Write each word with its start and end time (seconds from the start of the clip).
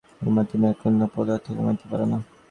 কোনমতেই 0.17 0.47
তুমি 0.49 0.65
এক 0.71 0.77
কণা 0.81 1.07
পদার্থ 1.15 1.45
কমাইতে 1.57 1.85
পার 1.89 2.01
না। 2.11 2.17